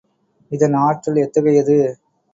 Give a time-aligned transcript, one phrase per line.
[0.51, 1.77] இதன் ஆற்றல் எத்தகையது?